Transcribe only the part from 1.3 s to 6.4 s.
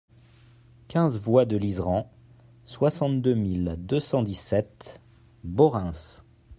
de l'Iseran, soixante-deux mille deux cent dix-sept Beaurains